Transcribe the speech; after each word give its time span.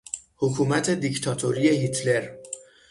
حکومت 0.37 0.89
دیکتاتوری 0.89 1.67
هیتلر 1.69 2.35